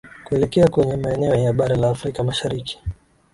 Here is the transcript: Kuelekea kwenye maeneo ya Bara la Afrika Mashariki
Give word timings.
Kuelekea 0.23 0.67
kwenye 0.67 0.95
maeneo 0.95 1.35
ya 1.35 1.53
Bara 1.53 1.75
la 1.75 1.89
Afrika 1.89 2.23
Mashariki 2.23 2.79